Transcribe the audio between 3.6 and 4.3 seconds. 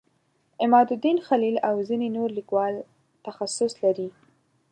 لري.